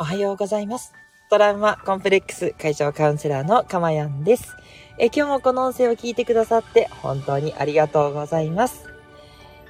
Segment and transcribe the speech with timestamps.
[0.00, 0.94] おはようございます。
[1.28, 4.56] トラウマコンプレックス解消カウンセラーのかまやんです。
[4.96, 8.84] え今日もこの音声を聞いてくださって本当にありがとうございます。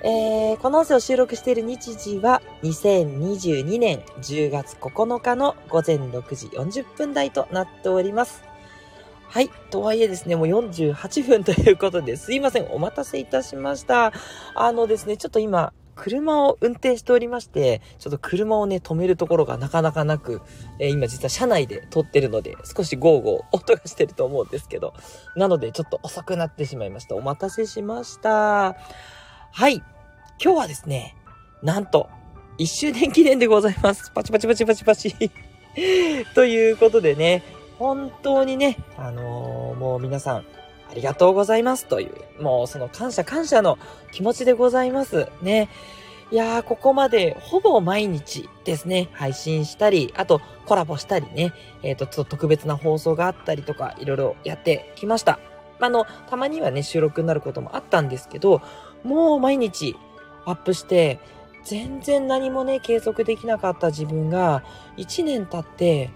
[0.02, 8.42] えー、この音声を収録している日時は2022年10月9日の午前6時40分台となっております。
[9.29, 9.48] はい。
[9.70, 12.66] とはいえですね、もう48分ということですいません。
[12.70, 14.12] お待たせいたしました。
[14.54, 20.41] あのですね、ちょっと今、車を運転しておりまして、ちょっと車をね、止めるところがなかなかなく、
[20.79, 24.95] えー、今実は車内で撮ってるので、少しゴーゴー音がしてると思うんですけど、
[25.37, 27.16] なのでちょっと遅くなってしまいました。
[27.16, 28.77] お待たせしました。
[29.51, 29.83] はい。
[30.43, 31.16] 今日はですね、
[31.62, 32.09] なんと、
[32.59, 34.12] 1周年記念でございます。
[34.15, 35.15] パチパチパチパチパチ。
[36.35, 37.43] ということでね、
[37.79, 40.45] 本当にね、あのー、もう皆さん、
[40.98, 43.79] ありがとうございますという、もうその感謝感謝の
[44.10, 45.29] 気持ちでございます。
[45.43, 45.68] ね。
[46.32, 51.52] いやー、ここまでほぼ毎日ですね、配信したり、あとコラボしたりね、
[51.85, 55.38] えっ、ー、と、ちょっと特別な放送があったりとか、いろいろやってきました。
[55.79, 58.60] あの、たまにはね、収録になることもあったんですけど、
[59.05, 59.95] もう毎日
[60.46, 61.21] アップして、
[61.62, 64.65] 全然何もね、継続できなかった自分が、
[64.97, 66.10] 1年経って、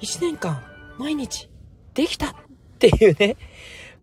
[0.00, 0.62] 1年間、
[0.96, 1.50] 毎日、
[1.92, 2.34] できたっ
[2.78, 3.36] ていうね、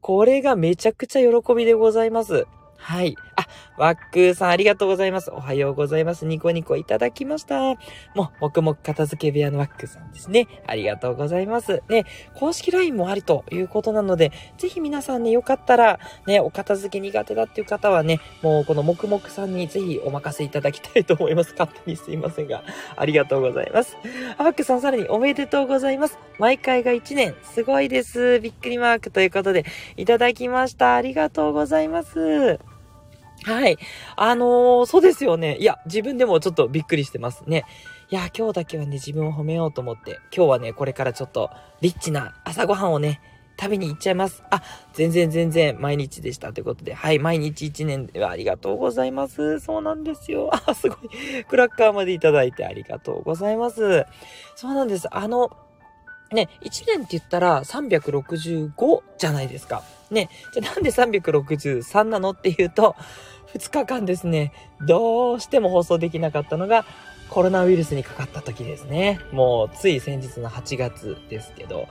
[0.02, 2.48] これがめちゃくちゃ喜びでございます。
[2.78, 3.16] はい。
[3.40, 5.32] あ、ワックーさんありがとうございます。
[5.32, 6.26] おはようございます。
[6.26, 7.76] ニコニコいただきました。
[8.16, 10.48] もう、黙々片付け部屋のワックーさんですね。
[10.68, 11.82] ありがとうございます。
[11.90, 21.54] ね、公式 LINE もありということなので、ぜひ皆さんね、よかったら、ね、お片付け苦手だっていう方はね、もうこの黙々さんにぜひお任せいただきたいと思います。
[21.58, 22.64] 勝手にすいませんが、
[22.96, 23.98] ありがとうございます。
[24.38, 26.20] ワックさんさらにおめでとうございます。
[26.38, 28.40] 毎回が1年、すごいです。
[28.42, 29.66] びっくりマークということで、
[29.98, 30.96] いただきました。
[30.96, 32.60] ありがとうございます。
[33.46, 33.78] はい。
[34.16, 35.58] あのー、そうですよね。
[35.58, 37.66] いや、自分でもちょっとびっくりしてますね。
[38.12, 43.22] いや、今日だけはね、自分を褒めようと思って、今日はね、これからちょっと、リッチな朝ごはんをね、
[43.60, 44.42] 食べに行っちゃいます。
[44.50, 49.60] あ、全然全然毎日でしたということで、はい、毎日1年ではありがとうございます。
[49.60, 50.50] そうなんですよ。
[50.66, 51.44] あ、すごい。
[51.48, 54.06] クラッカーまでいただいてありがとうございます。
[54.56, 55.08] そうなんです。
[55.12, 55.52] あの、
[56.32, 59.84] ね、1年って言ったら365じゃないですか。
[60.12, 62.32] ね、じゃなんで363なの？
[62.32, 62.96] っていうと、
[63.54, 66.86] 2日間ですね、どうしても放送できなかったのが、
[67.30, 69.20] コロナウイルスにかかった時ですね。
[69.32, 71.88] もう、つい先日の8月ですけど、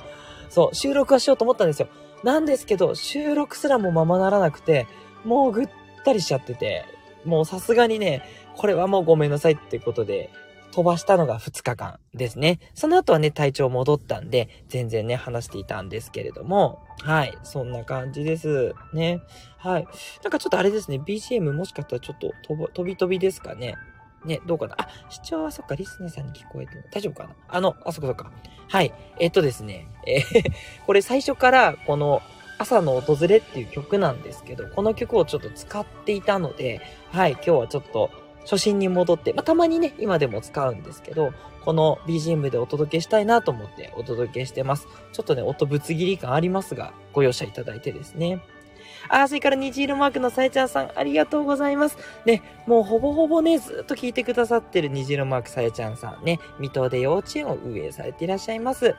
[0.51, 1.89] そう、収録はしようと思ったんですよ。
[2.25, 4.87] なんですけど、収録すらもままならなくて、
[5.25, 5.69] もうぐっ
[6.05, 6.85] たりしちゃってて、
[7.25, 8.23] もうさすがにね、
[8.56, 10.31] これはもうごめんなさいってことで、
[10.71, 12.61] 飛ばしたのが2日間ですね。
[12.75, 18.75] その後はね、体調戻ったんで、全然ね、話していたんですけれども、はい、そんな感じです。
[18.93, 19.23] ね。
[19.56, 19.89] はい。
[20.23, 22.33] なんかちょっとあれですね、BGM もしかしたらちょっと
[22.75, 23.75] 飛び飛びですかね。
[24.25, 26.85] ね、どうかなあ、視聴はそっか、リスナーさんに聞こえてる。
[26.93, 28.33] 大丈夫かなあの、あ、そっかそっか。
[28.69, 28.93] はい。
[29.21, 30.53] えっとですね、えー、
[30.87, 32.21] これ最初からこの
[32.59, 36.81] 朝の訪れっていう曲なんですけど、この曲をちょっと使っていたので、
[37.11, 38.11] はい、今日はちょっと
[38.43, 41.32] 初心に戻って、まあ、たまにね、今でも使うんですけど、
[41.65, 44.88] この BGM でお届けしたいなと思ってお届けしてます。
[45.12, 48.41] ちょっとね、音ぶつ切り感ありますが、ご容赦いただいてですね。
[49.09, 51.99] あ、それから虹色マークのさえちゃんさん、ありがとうございます。
[52.25, 58.95] ね、もうほぼほぼね、ずっと聞いてくださってる虹色マークさえちゃんさんね、水戸で幼稚園を運営されていらっしゃいます。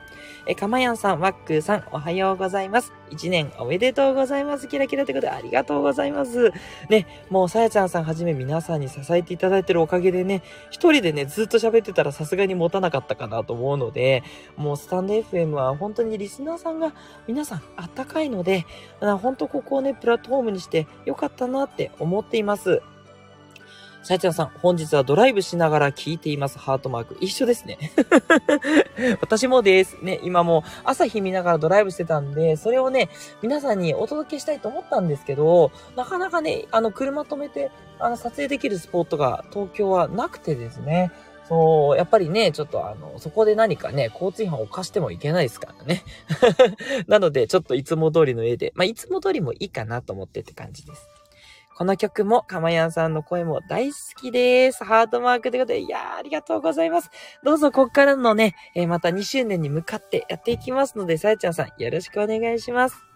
[0.46, 2.92] え、かまやんさん、ワックーさん、おはようございます。
[3.10, 4.68] 一年おめでとうございます。
[4.68, 6.52] キラキラということでありがとうございます。
[6.88, 14.22] ね、もうさやちゃんさんはじめ皆さんに支えていただいてるおかげでね、一人でね、ずっと喋ってたらさすがに持たなかったかなと思うので、
[14.56, 16.92] もうスタンド FM は本当にリスナーさんが
[17.26, 18.64] 皆さんあったかいので、
[19.00, 22.82] 本当ここねね、プラットフォームにしてよかったなって思っています。
[24.02, 26.58] さやちゃんさん、本日はドライブしながら聞いています。
[26.58, 27.18] ハートマーク。
[27.20, 27.78] 一緒ですね。
[29.20, 29.98] 私もです。
[30.02, 33.10] ね、今も朝日見ながらドライブしてたんで、それをね、
[33.42, 41.12] 皆さんにお届けしたいと思ったんですけど、なかなかね、あの、車止めて、あの、撮影できるスポットが東京はなくてですね。
[41.50, 46.04] そう、やっぱりね、ちょっとあの、そこで何かね、交通違反を犯してもいけないですからね。
[47.08, 51.08] なので、ちょっといつも通りの絵で、まあ、いつも通りもいいかなと思ってって感じです。
[51.76, 54.84] この曲も、かまやんさんの声も大好きです。
[54.84, 57.10] ハートマークということで、いやー、ありがとうございます。
[57.42, 63.09] どうぞ、こっからのね、えー、また2周年に向かってやっていきますので、さやちゃんさん、よろしくお願いします。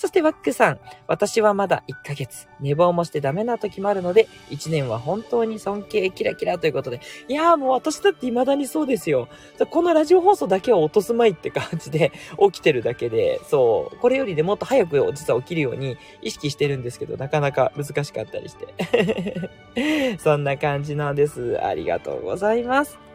[0.00, 9.28] そしてワックさん、私はまだ1ヶ月、寝坊もしてダメな時もあるので、1年は本当に尊敬キラキラということで、いやーもう私だって未だにそうですよ。
[9.68, 20.16] このラジオ放送だけは落とすまいって感じで 起きてるだけで、そう、これよりでもっと早く実は起きるように意識してるんですけど、なかなか難しかったりして。
[20.18, 21.62] そんな感じなんです。
[21.62, 23.09] ありがとうございます。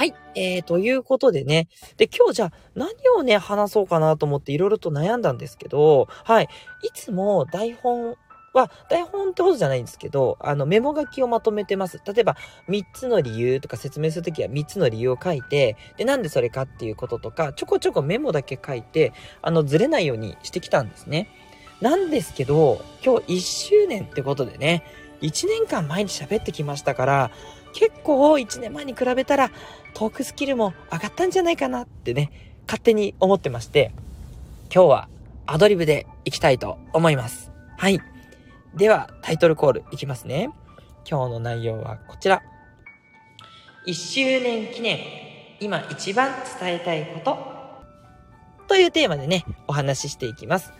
[0.00, 0.14] はい。
[0.34, 1.68] えー、ということでね。
[1.98, 2.88] で、今日じゃあ何
[3.18, 6.48] をね、話そうかなと思っていろいろと悩んだんですけど、はい。
[6.82, 8.16] いつも台本
[8.54, 12.00] は、台本ってことじゃないんですけど、あの、メモ書きをまとめてます。
[12.06, 12.38] 例えば、
[12.70, 19.12] 3つの理由とか説明するときは3つの理由を書いて、で、なんでそれかっていうこととか、ちょこちょこメモだけ書いて、
[19.42, 21.28] あの、ずれないようにしてきたんですね。
[21.82, 24.82] なんですけど、今日1周年ってことでね、
[25.20, 27.30] 1年間毎日喋ってきましたから、
[27.72, 29.50] 結構1年前に比べたら
[29.94, 32.30] トークスキルも上がったんじゃないかなってね、
[32.66, 33.92] 勝手に思ってまして、
[34.72, 35.08] 今日は
[35.46, 37.50] アドリブでいきたいと思います。
[37.76, 38.00] はい。
[38.74, 40.50] では、タイトルコールいきますね。
[41.08, 42.42] 今日の内容はこちら。
[43.86, 45.00] 1周年記念、
[45.58, 46.30] 今一番
[46.60, 48.66] 伝えたいこと。
[48.68, 50.79] というテーマでね、お話ししていきます。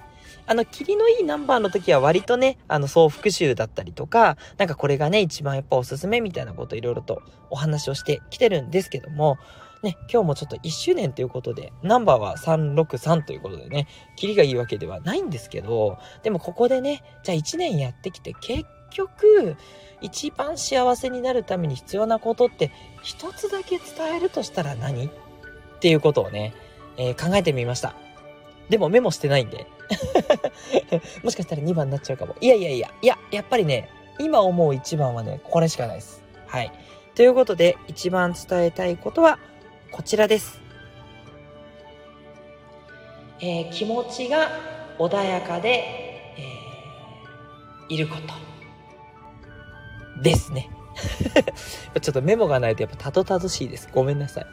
[0.51, 9.39] あの、霧のいいナンバーの時は割とね、あの、総復習だったりとか、なんかこれがね、一番やっぱおすすめみたいなこといろいろとお話をしてきてるんですけども、
[9.85, 13.87] ね、今日もちょっと1周年ということで、ナンバーは363ということでね、
[14.17, 19.57] キリがいいわけではないんですけど、でもここでね、じゃあ1年やってきて結局、
[20.01, 22.73] 一番幸せになるために必要なことって
[23.05, 25.07] 一つだけ伝えるとしたら何？
[25.07, 25.11] っ
[25.79, 26.55] ていうことをね、
[26.97, 27.95] えー、考えてみました。
[28.71, 29.67] でもメモしてないんで。
[31.23, 32.37] もしかしたら2番になっちゃうかも。
[32.41, 33.91] いやいやいや、いや、やっぱりね、
[34.21, 36.23] 今思う1番はね、これしかないです。
[36.47, 36.73] はい。
[37.17, 39.41] ということで、一番伝えたいことは、
[39.91, 40.61] こちらです。
[43.41, 44.49] えー、気持ちが
[44.99, 50.23] 穏やかで、えー、いること。
[50.23, 50.71] ですね。
[52.01, 53.89] ちょっとメモがないとやっぱたどたどしいです。
[53.93, 54.47] ごめんなさい。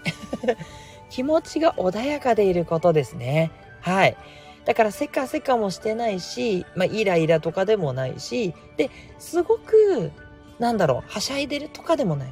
[1.11, 3.51] 気持ちが穏やかでいることですね。
[3.87, 4.17] はい。
[4.65, 10.11] だからせかせかもしてないし、まあイライラとかでもないし、で、すごく、
[10.59, 12.29] なんだろう、はしゃいでるとかでもない。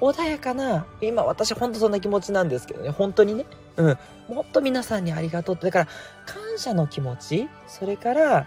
[0.00, 3.46] 穏やかな、今私ほんとそんな気持ちなんですけどね、本当にね。
[3.76, 3.98] うん。
[4.28, 5.66] もっと皆さんにありがとうって。
[5.66, 5.86] だから、
[6.26, 8.46] 感謝の気持ち、それから、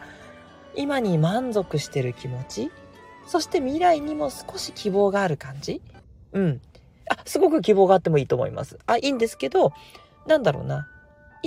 [0.75, 2.71] 今に満足してる気持ち、
[3.25, 5.81] そして未来にも少し希望がある感じ。
[6.33, 6.61] うん。
[7.09, 8.77] あ、すごく希望があってもいいと思います。
[8.85, 9.71] あ、いいんですけど、
[10.27, 10.87] なんだろうな。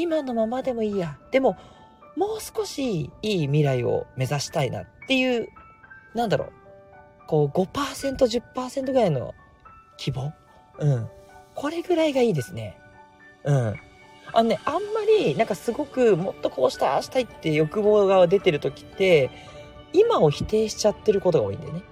[0.00, 1.18] 今のままでもいいや。
[1.30, 1.56] でも、
[2.16, 5.48] もう少しいい未来を目指したいなっていう、
[6.14, 6.52] なんだろう。
[7.26, 8.16] こう5%、
[8.54, 9.34] 10%ぐらいの
[9.98, 10.32] 希望？
[10.78, 11.08] うん。
[11.54, 12.78] これぐらいがいいですね。
[13.44, 13.74] うん。
[14.32, 19.30] あのね、あんまり、なんかすごく、もっとこうした、ああしたいって欲望が出てる時って、
[19.92, 21.82] 今を否定しちゃってることが多いんでね。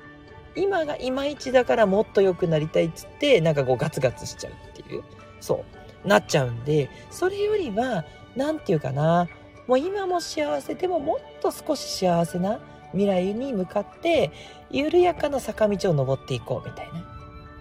[0.55, 5.03] 今がいまいちだからもっと良くなりたいっつって、なんかこうガツガツしちゃうっていう、
[5.41, 5.65] そう、
[6.07, 8.05] なっちゃうんで、それよりは、
[8.35, 9.29] 何て言うかな、
[9.67, 12.61] もう今も幸せでももっと少し幸せな
[12.93, 14.31] 未来に向かって、
[14.71, 17.05] 緩やかな坂道を登っていこうみたいな。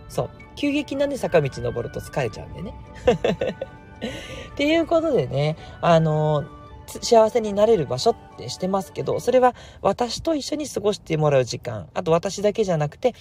[0.07, 0.29] そう。
[0.55, 2.73] 急激なね、坂道登ると疲れちゃうんでね。
[4.53, 6.45] っていうことでね、あの
[7.01, 13.13] 幸せになれる場所ってしてますけど、それは私と一緒に過ごしてもらう時間、あと私だけじゃなくて、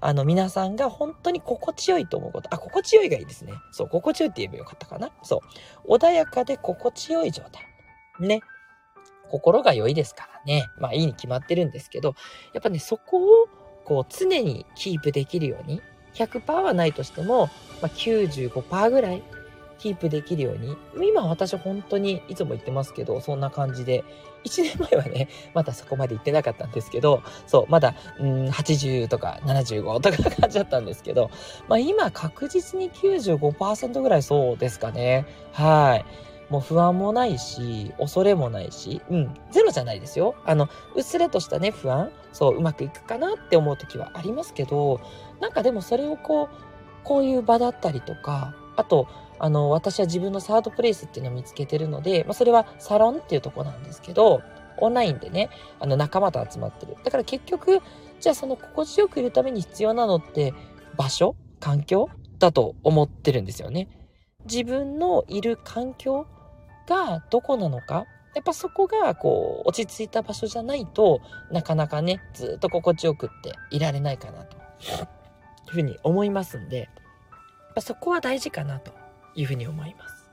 [0.00, 3.54] あの皆さんが本当に心地よいと思うこと、あ、心地よいがいいですね。
[3.70, 5.10] そう、心地よいって言えばよかったかな。
[5.22, 5.42] そ
[5.84, 5.94] う。
[5.94, 7.66] 穏やかで心地よい状態。
[8.20, 8.40] ね。
[9.30, 10.66] 心が良いですからね。
[10.78, 12.14] まあいいに決まってるんですけど、
[12.52, 13.48] やっぱね、そこを
[13.84, 15.80] こう常にキープできるように、
[16.14, 17.46] 100%はないとしても、
[17.80, 19.22] まあ、95%ぐらい
[19.82, 20.76] キープできるように、
[21.08, 24.04] 今私本当にいつも言ってますけど、そんな感じで、
[24.44, 31.30] 1年前はね、 まだそこまで行ってなかったんですけど、そう、まだ、うん、80とか75とか感じだったんですけど、
[31.66, 35.26] まあ今確実に95%ぐらいそうですかね。
[35.52, 36.04] はい。
[36.48, 40.36] もう不安もないし、恐れもないし、うん、ゼロじゃないですよ。
[40.44, 45.00] あの、うっすらとしたね、不安、そう、うまくいくかなって思う時はありますけど、
[45.40, 46.72] なんかでもそれをこう、
[47.04, 49.08] こういう場だったりとか、あと、
[49.42, 54.40] あの、私は自分のサードプレイスっていうのを見つけてるので、まあ、それはサロンっていうとこなんですけど、
[54.78, 56.96] オンラインでね、あの、仲間と集まってる。
[57.02, 57.80] だから結局、
[58.20, 60.54] じゃあその心地よくいるために必要なのって、
[60.96, 61.34] 場所？
[61.58, 62.08] 環境？
[62.38, 63.88] だと思ってるんですよね。
[64.44, 66.26] 自分のいる環境
[66.86, 68.06] がどこなのか？
[68.34, 71.20] やっぱそこがこう落ち着いた場所じゃないと
[71.50, 76.88] なかなかねずっと心地よくっていられないかなというふうに思いますんでやっ
[77.74, 78.92] ぱそこは大事かなと
[79.34, 80.28] いうふうに思います。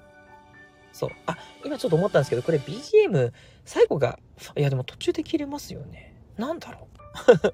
[0.92, 1.10] そう。
[1.26, 3.32] あ、今ちょっと思ったんですけど、これ BGM
[3.66, 4.20] 最後が、
[4.58, 6.16] いやでも途中で切れますよね。
[6.38, 6.88] なんだろ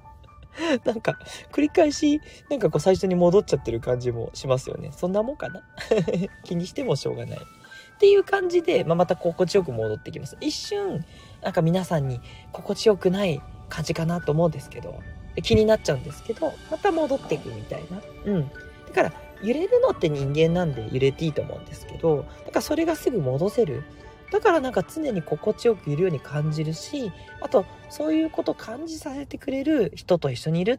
[0.84, 1.18] なんか、
[1.52, 4.90] 繰り返し、なんかこう最初に戻っちゃってる感じもしますよね。
[4.92, 5.62] そんなもんかな？
[6.44, 7.38] 気にしてもしょうがない。
[7.38, 10.36] っていう感じで、まあ、また心地よく戻ってきます。
[10.40, 11.04] 一瞬、
[11.42, 12.20] なんか皆さんに
[12.52, 15.00] 心地よくない感じかなと思うんですけど、
[15.42, 18.00] 気になっちゃうんですけど、また戻っていくみたいな。
[18.24, 18.50] うん。
[18.88, 19.12] だから、
[19.42, 23.84] 揺れるのって人間なんで揺れていいと思うんですけど、だからそれがすぐ戻せる。
[24.32, 30.78] だからなんか常に心地よくいるように感じるし、あとそういうことを感じさせてくれる人と一緒にいるっ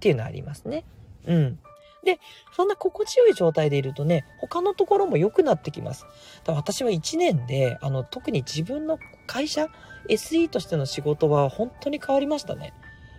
[0.00, 0.84] ていうのはありますね。
[1.26, 1.58] うん。
[2.04, 2.20] で、
[2.52, 6.06] そんな心地よい状態でいるとね、他のところも良くなってきます。
[6.44, 9.68] だ私は1年で、あの、特に自分の会社、
[10.08, 12.72] SE としての仕事は本当に変わりましたね。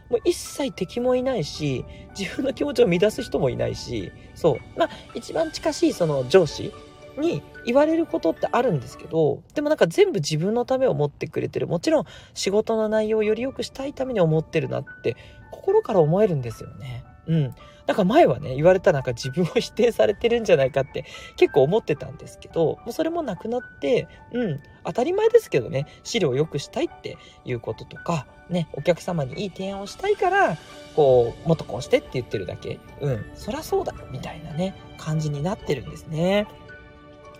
[0.09, 1.85] もう一切敵もいないし、
[2.17, 4.79] 自分の気持ちを乱す人もいないし、そう。
[4.79, 6.73] まあ、一番近しいその上司
[7.17, 11.67] に言われることってあるんですけど、でもなんか全部自分のためを持ってくれてる。
[11.67, 15.15] もちろん仕事の内容をより良くしたいために思ってるなって、
[15.51, 17.03] 心から思えるんですよね。
[17.27, 17.55] うん。
[17.85, 21.05] なんか前はね、言われたなんか自分を否定されてるんじゃないかって
[21.37, 30.57] 結構思ってたんですけど、もうそれもなくなって、うん、当たり前ですけどね、資料を良くしたいっていうこととか、ね、お客様にいい提案をしたいから、
[30.97, 36.45] こう、もっとこうしてって言ってるだけ、うん、そりゃそうだ、みたいなね、感じになってるんですね。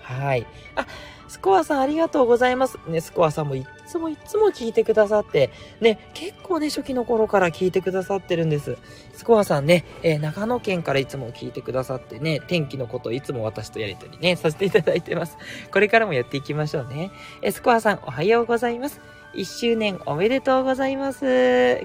[0.02, 0.48] はい。
[0.76, 0.88] あ、
[1.28, 2.80] スコアさんありがとうございます。
[2.88, 5.50] ね、スコアさんもいつもいつも聞いてくださって、
[5.82, 8.78] ね、結構ね、初期の頃から聞いてくださってるんです。
[9.14, 15.38] スコアさんね、えー、長野県からいつも聞いてくださってね、天気のことをいつも私とやりとりね、させていただいてます。
[15.72, 17.12] これからもやっていきましょうね。
[17.42, 19.17] えー、スコアさんおはようございます。
[19.38, 21.20] 1周年おめでとうございます。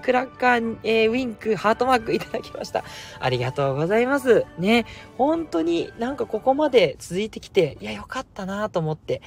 [0.00, 2.82] クラッカー、えー、ウィンク、ハートマークいただきました。
[3.20, 4.46] ありがとうございます。
[4.58, 4.86] ね、
[5.18, 9.20] 本当になんかここまで続いてきて、いや、よかったなと思って、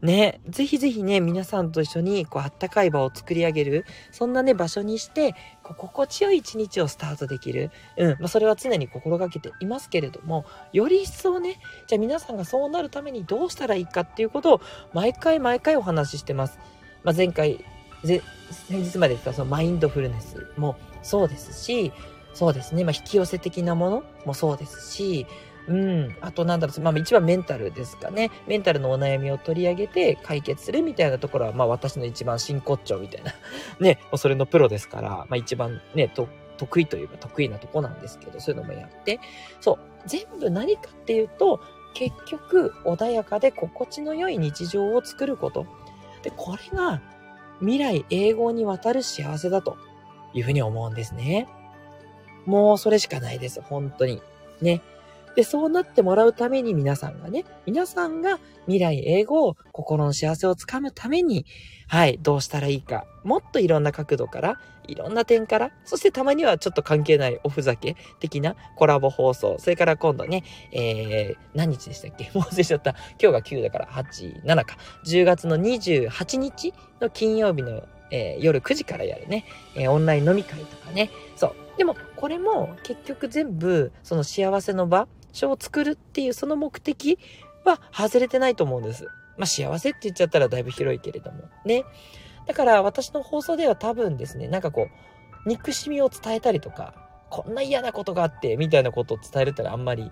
[0.00, 5.34] ね、ぜひぜひね、皆さんと一緒に、こう、あったかい場を作り上げる、そんなね、場所にして、
[5.64, 7.72] こう心地よい一日をスタートできる。
[7.96, 8.10] うん。
[8.20, 11.58] まあ、それは常に心がけていますけれども、より一層ね、
[11.88, 14.60] じゃあ皆さんがそうなるためにどうしたらいいかっていうことを、
[14.92, 16.60] 毎回毎回お話ししてます。
[17.04, 17.64] まあ、前回、
[18.04, 18.22] 先
[18.82, 21.92] 日まで言ったそのマインドフルネスもそうですし、
[22.34, 25.26] そうですね、まあ、引き寄せ的なものもそうですし、
[25.68, 26.16] うん。
[26.20, 28.30] あとなんだろう、まあ一番メンタルですかね。
[28.46, 33.32] メンタルのお悩みを取り上げて解決するみたいなところは、まあ私の一番真骨頂みたいな。
[33.78, 39.20] ね、もうそれのプロですから、まあ一番ね、と得意というか得意なとこなんですけど、そういうのもやって。
[39.60, 39.78] そう。
[40.06, 41.60] 全部何かっていうと、
[41.94, 45.66] 結局穏やかで心地の良い日常を作ること。
[46.22, 47.00] で、これが
[47.60, 49.76] 未来永劫にわたる幸せだと
[50.34, 51.48] いうふうに思うんですね。
[52.46, 53.60] もうそれしかないです。
[53.60, 54.20] 本当に。
[54.60, 54.82] ね。
[55.34, 61.46] で、そうなってもらうために皆さんがね、皆さんが未来英語を心の幸せをつかむために、
[61.88, 72.30] はい、どうしたらいいか、もっといろんな角度から、いろんな点から、そしてたまにはちょっと関係ないおふざけ的なコラボ放送、それから今度ね、えー、何日でしたっけ？
[72.34, 72.90] も う忘れちゃった。
[73.20, 74.76] 今日が9だから8、7か。
[75.06, 77.82] 10月の28日の金曜日の
[78.14, 81.10] えー、夜9時からやるね、えー、オンライン飲み会とかね。
[81.34, 81.54] そう。
[81.78, 87.18] でも、これも結局全部、その幸せの場、書を作るっていうその目的
[87.64, 89.04] は外れてないと思うんです。
[89.36, 91.44] まあ幸せって言っちゃったらだいぶ広いけれども。
[91.64, 91.84] ね。
[92.46, 94.88] だから私の放送では多分ですね、なんかこ
[95.44, 96.94] う、憎しみを伝えたりとか、
[97.30, 100.10] こんな嫌なことがあって、みたいなことを伝えるってのはあんまり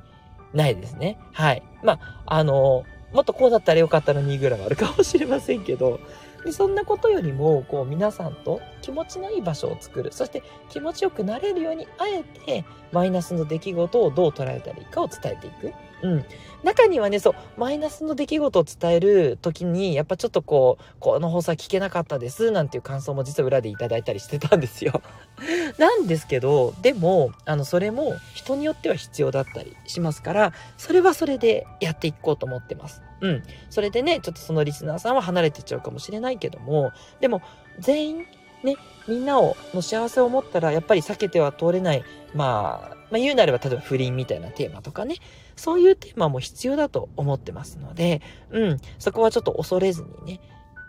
[0.55, 1.19] ないですね。
[1.33, 1.63] はい。
[1.83, 6.01] まあ、あの、もっとこうだったらよかったのにぐらいはあるかもしれませんけど、
[6.45, 10.13] でそんなことよりも、こう皆さんと気持ちのいい場所を作る。
[10.13, 15.73] そして気持ちよくなれるように、あえてマイナスの出来事をどう捉えたらいいかを伝えていく。
[16.03, 16.25] うん。
[16.63, 25.03] 中にはね、そう、マイナスの出来事を伝える時に、やっぱちょっとこう、この放送は聞けなかったです、なんていう感想も実は裏でいただいたりしてたんですよ。
[25.79, 33.03] なんですけど、でも、あの、それも人によっては必要だったりしますから、それはそれでやっていこうと思ってます。
[33.21, 33.43] うん。
[33.69, 37.43] それでね、ちょっとそのリスナーさんは離れてっちゃうかもしれないけども、でも、
[37.79, 38.27] 全員、
[38.63, 38.77] ね、
[39.09, 45.17] みんなを、の幸せを持ったら、やっぱり避けては通れない、まあ、まあ言うなれば、例えば不倫みたいなテーマとかね、
[45.57, 50.41] そういうテーマも必要だと思ってますので、うん、そこはちょっと恐れずにね、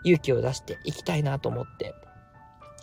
[0.04, 1.94] 勇気を出していきたいなと思って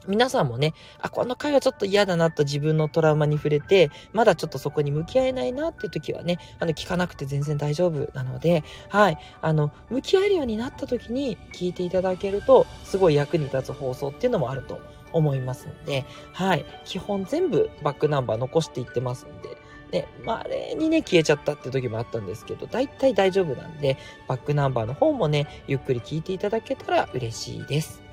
[0.10, 14.82] 皆さんもね、あ、この回はちょっと嫌だなと自分のトラウマに触れて、まだちょっとそこに向き合えないなっていう時はね、あの、聞かなくて全然大丈夫なので、はい、あの、向き合えるようになった時に聞いていただけると、すごい役に立つ放送っていうのもあると
[15.14, 19.58] 思いますので、はい、基本全部バックナンバー残していってますんで、
[19.92, 23.98] ね、まあ、れにね、消えちゃったって時もあったんですけど、大体大丈夫なんで、
[24.28, 28.09] バックナンバーの方もね、ゆっくり聞いていただけたら嬉しいです。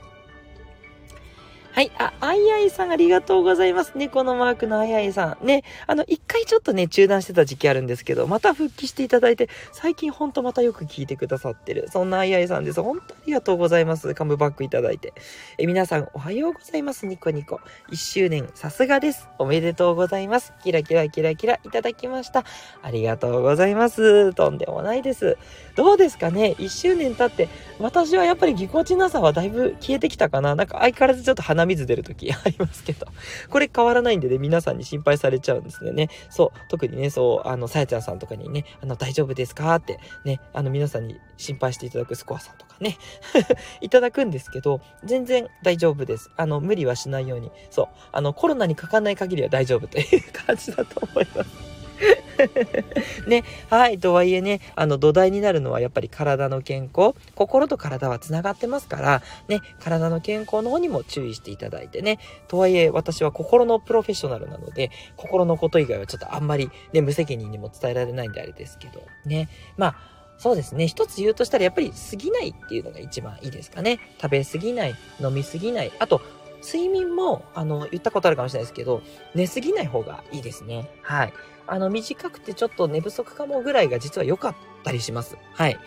[1.76, 1.92] はい。
[1.98, 3.92] あ、あいあいさんありがとうございます。
[3.96, 5.46] 猫のマークのあいあいさん。
[5.46, 11.88] ね、あの、一回ちょっとね、中断してた時期あるんですけど、また復帰していただいて、最近ほんとまたよく聞いてくださってる。
[11.92, 12.80] そんなあいあいさんです。
[12.80, 14.14] 本当ありがとうございます。
[14.14, 15.12] カムバックいただいて。
[15.58, 17.04] え、皆さんおはようございます。
[17.04, 17.60] ニコニコ。
[17.90, 19.28] 1周年、さすがです。
[19.38, 20.54] おめでとうございます。
[20.64, 22.46] キラキラキラキラいただきました。
[22.80, 24.32] ありがとうございます。
[24.32, 25.36] とんでもないです。
[25.74, 33.06] どうですかね ?1 周年経って、私はやっぱりぎこちなさはだいぶ消えてきたかななんか相変わらずちょっと鼻水出る時 ありますけど。
[33.50, 36.08] これ変わらないんでね、皆さんに心配されちゃうんですよね。
[36.30, 42.96] そう、特にね、そう、あの、さやちゃんさんとかにね、あの、大丈夫ですかって、ね、あの、皆さんに心配していただくスコアさんとかね、
[43.80, 46.30] いただくんですけど、全然大丈夫です。
[46.36, 47.50] あの、無理はしないように。
[47.70, 51.75] そう、あの、コロナにかかんない限りは大丈夫という感じだと思います。
[53.26, 53.98] ね、はい。
[53.98, 57.14] とはいえね、あの土台になるのはやっぱり体の健康。
[57.34, 62.18] 心と体は繋がってますから、ね、体の健康の方にも注意していただいてね。
[62.48, 69.48] とはいえ、私は心のプロフェッショナルなので、心のこと以外はちょっとあんまりね、無責任にも伝えられないんであれですけど、ね。
[69.76, 69.96] まあ、
[70.38, 70.86] そうですね。
[70.86, 73.98] 一つ言うとしたらやっぱり過ぎないっていうのが一番いいですかね。
[74.20, 75.92] 食べ過ぎない、飲み過ぎない。
[75.98, 76.20] あと、
[76.66, 79.00] 睡眠も、あの、言ったことあるかもしれないですけど、
[79.34, 80.90] 寝すぎない方がいいですね。
[81.02, 81.32] はい。
[81.68, 84.54] あの、短くてちょっと寝不足かもぐらいが実は良かっ
[84.84, 85.36] たりします。
[85.52, 85.78] はい。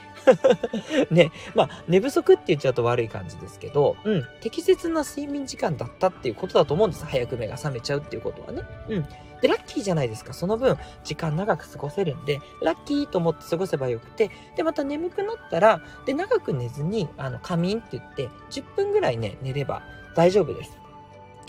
[1.12, 1.32] ね。
[1.56, 4.26] まあ、寝不足って言っちゃうと悪い感じですけど、うん。
[4.42, 7.06] 適切な睡眠時間だったっていうことだと思うんです。
[7.06, 8.62] 早く目が覚めちゃうっていうことはね。
[8.90, 9.06] うん。
[9.42, 10.34] で、ラッキーじゃないですか。
[10.34, 19.82] その分、時間長く過ごせるんで、ラッキーと思って過ごせばよくて、で、また眠くなったら、で、長く寝ずに、あの、仮眠って言って、10分ぐらいね、寝れば
[20.16, 20.78] 大丈夫です。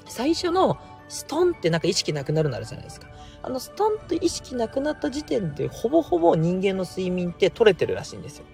[0.06, 0.78] 最初の
[1.09, 3.09] ストンってなんか意識なくなるなるじゃないですか。
[3.42, 8.44] あのストンと意識なくなった時点でほぼほぼ人間の睡眠って取れてるらしいんですよ。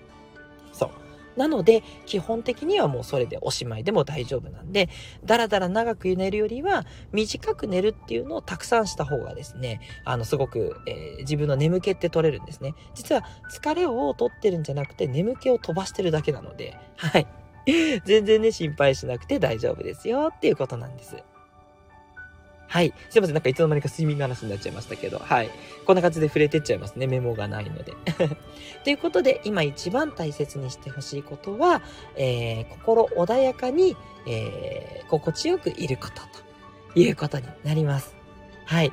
[1.37, 4.89] なので、基本的にはもうそれでおしまいでも大丈夫なんで、
[5.25, 12.75] だらだら長く寝るよりは、短く寝るっていうのをたくさんした方がですね、あの、すごく、えー、自分の眠気って取れるんですね。
[12.95, 17.27] 実は、疲れを取ってるんじゃなくて、眠気を飛ばしてるだけなので、はい。
[18.05, 21.17] 全然ね、心配しなくて大丈夫ですよっていうことなんです。
[22.69, 22.93] はい。
[23.11, 23.35] すいません。
[23.35, 25.51] なんかいつの間にか睡眠の話になっちゃいましたけど、はい。
[25.85, 27.07] こんな感じで触れてっちゃいますね。
[27.07, 27.93] メモがないので。
[28.85, 31.83] ということで、今一番大切にしてほしいことは、
[32.17, 36.23] えー、心穏やかに、えー、心地よくいること
[36.95, 38.17] ということになります。
[38.65, 38.93] はい。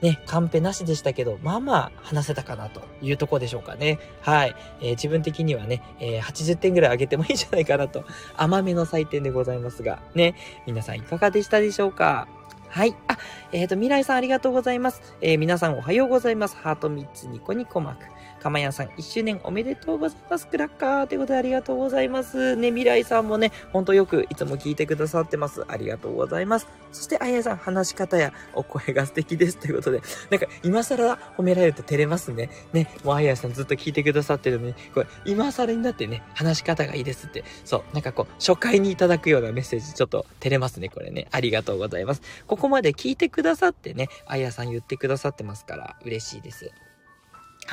[0.00, 4.00] ね、カンペなしでしたけど、まあまあ話せたかなというとこでしょうかね。
[4.20, 4.56] はい。
[4.80, 8.04] えー、自分的にはね、えー、80点ぐらい上げてもいいんじゃないかなと、
[8.36, 10.34] 甘めの採点でございますが、ね、
[10.66, 12.26] 皆さんいかがでしたでしょうか？
[12.72, 12.96] はい。
[13.06, 13.18] あ、
[13.52, 15.02] えっ、ー、と、未来さんありがとうございます。
[15.20, 16.56] えー、皆さんおはようございます。
[16.56, 18.06] ハート3つニコニコマーク。
[18.42, 20.48] かまやさん、1周年おめでとうございます。
[20.48, 22.56] クラッカーということでありがとうございます。
[22.56, 25.64] ね、未来さんもね、ほんとよくいつも聞いてくださってます。
[25.68, 26.66] ありがとうございます。
[26.90, 29.56] そして、あやさん、話し方やお声が素敵です。
[29.56, 32.50] ということで、なんか、今更褒められると照れますね。
[32.72, 41.28] ね、もうあやさんずっと聞いてくださってるのに、これ、今更になってね、話し方がいいですって、そう、なんかこう、初回にいただくようなメッセージ、ちょっと照れますね、これね。
[41.30, 42.22] ありがとうございます。
[42.48, 46.72] ここまで聞いてくださってね、あやさん言ってくださってますから、嬉しいです。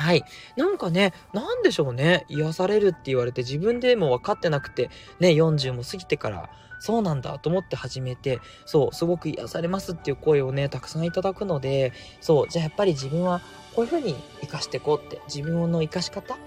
[0.00, 0.24] はい。
[0.56, 2.24] なんかね、なんでしょうね。
[2.28, 4.88] 癒されるって言われて自分でも分かってなくて、
[5.20, 13.42] ね、40も過ぎてから、そうなんだと思って始めて、そう、すごく癒されますっていう声をね、たくさんいただくので、そう、じゃあやっぱり自分は
[13.76, 16.38] こういう風に活かしていこうって、自分の活かし方っ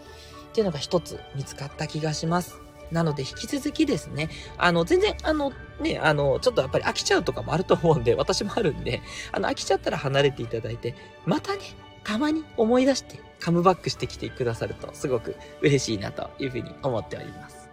[0.51, 2.59] ていうのが一つ見つかった気がします。
[2.91, 10.95] なので、引き続きですね、あの、全然、あの、ね、あの、ちょっとやっぱり飽きちゃうとかもあると思うんで、私もあるんで、あの、飽きちゃったら離れていただいて、
[11.27, 11.59] またね、
[12.03, 17.69] たまに思い出してカムバックしてきてくださるとすごく嬉しいなというふうに思っております。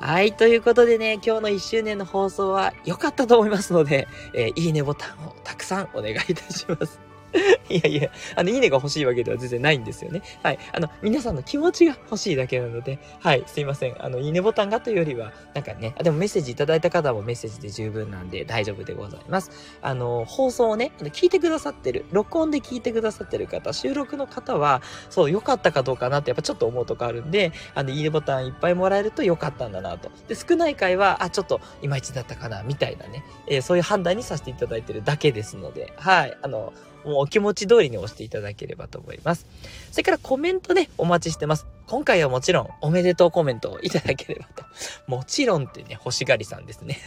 [0.00, 0.32] はい。
[0.32, 7.11] ということでね、今日の1周年の放送は良かったと思いますので、えー、いいねボタンをたくさんお願いいたします。
[7.68, 10.22] いやいや、あの、いいねが欲しいわけでは全然ないんですよね。
[10.42, 10.58] はい。
[10.72, 14.04] あの、皆さんの気持ちが欲しいだけなので、はい、すいません。
[14.04, 19.50] あの、いいねボタンがというよりは、なんかね、あでもメッセージいただいた方もメッセージで十分なんで大丈夫でございます。
[19.80, 30.10] あの、放送をね、聞いてくださってる、録音で聞いてくださってる方、収録の方は、そう、良かったかどうかなってやっぱちょっと思うとこあるんで、あの、いいねボタンいっぱいもらえると良かったんだなと。
[30.28, 36.72] で、少ない回は、あ、ちょっといまいちだったかな、みたいなね、えー、そういう判断にさせていただいてるだけですので、はい、あの、
[37.04, 39.46] もうお気持ち通りに押していただければと思います。
[39.90, 41.66] それからコメントね、お待ちしてます。
[41.86, 44.64] 今回はもちろんおめでとうコメントをいただければと。
[45.06, 46.98] もちろんってね、欲しがりさんですね。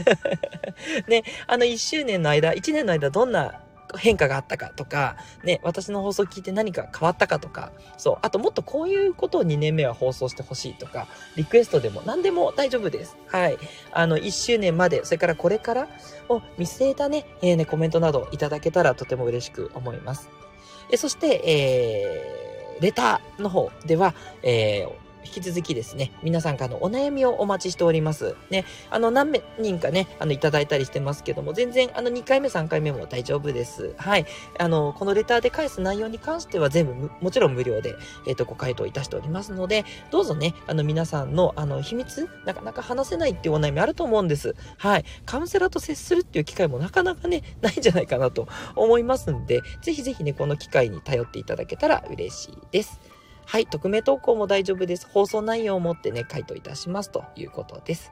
[1.08, 3.62] ね、あの1周年の間、1年の間どんな
[3.98, 13.18] 変化があったかとか、ね、私の放送聞いて何か変わったかとか、そう、あともっとこういうことを2年目は放送してほしいとか、リクエストでも何でも大丈夫です。
[13.28, 13.58] はい。
[13.92, 15.88] あの、1周年まで、それからこれから
[16.30, 20.30] を見据えたね、えー、ね、コメントなどいただけたらとても嬉しく思います。
[20.92, 28.36] えそして、えー、レターの方では、えー、引き続きですね、皆さんからのお悩みをお待ちしております。
[28.50, 33.94] ね、あの、何人かね、あの、いただいたりしてますけども、全然、あの、2回目、3回目も大丈夫です。
[33.98, 34.26] はい。
[34.60, 37.96] あの、このレターで返す内容に関しては全部、もちろん無料で、
[38.28, 44.56] えっ、ー、と、ご回答いたしておりますので、どうぞね、あの、皆さんの、あの、秘密、なかなか話せないっていうお悩みあると思うんです。
[44.78, 45.06] はい。
[45.26, 53.15] カウンセラーと接するっていう機会もなかなかね、ないんじゃないかなと思いますんで、ぜひぜひね、この機会に頼っていただけたら嬉しいです。
[53.46, 55.08] はい、匿名投稿も大丈夫です。
[55.08, 58.12] 放送内容をもってね、回答いたしますということです。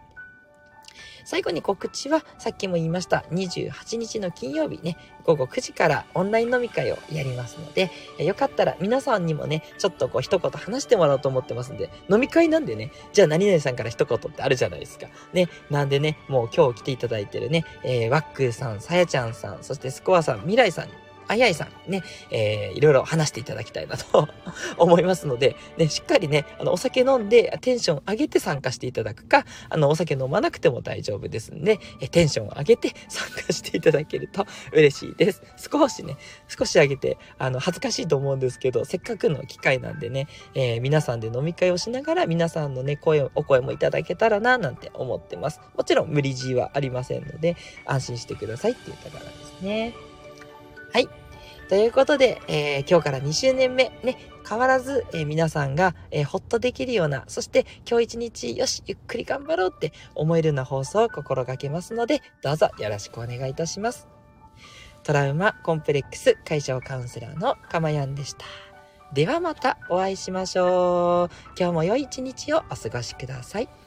[1.25, 15.07] 最後に告知は、さっきも言いました、28日の金曜日ね、午後9時からオンライン飲み会をやりますので、よかったら皆さんにもね、ちょっとこう一言話してもらおうと思ってますんで、飲み会なんでね、じゃあ何々さんから一言ってあるじゃないですか。
[15.31, 20.93] ね、なんでね、もう今日来ていただいてるね、えー、ワックーさん、さやちゃんさん、そしてスコアさん、未来さんに
[21.27, 24.27] あやいさんね、えー、いろいろ話していただきたいなと
[24.77, 35.41] 思いますので、ね、しっかりね、あの、お酒飲んでテンション上げて参加していただくか、あの、お酒飲まなくても大丈夫ですんで、えテンション上げて 参加していただけると嬉しいです。
[35.57, 45.59] 少しね、少し上げて、あの、恥ずかしいと思うんですけど、せっかくの機会なんでね、えー、皆さんで飲み会をしながら皆さんのね、声、お声もいただけたらな、なんて思ってます。
[45.75, 47.55] もちろん無理強いはありませんので、
[47.85, 50.12] 安心してくださいっていうところですね。
[50.93, 51.09] はい。
[51.69, 64.07] ということで、えー、今日から2周年目、ね、変わらず、えー、皆さんが、えー、ほっとできるような、そして今日一日、よし、ゆっくり頑張ろうって思えるような放送を心がけますので、どうぞよろしくお願いいたします。
[65.01, 68.45] トラウマコンプレックス解消カウンセラーのかまやんでした。
[69.11, 71.35] ではまたお会いしましょう。
[71.57, 73.82] 今日も良い一日をお過ごしください。